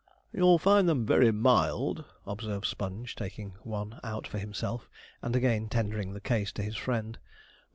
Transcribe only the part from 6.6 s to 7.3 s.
his friend.